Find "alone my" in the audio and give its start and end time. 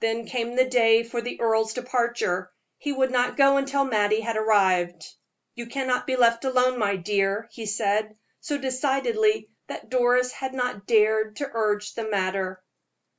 6.46-6.96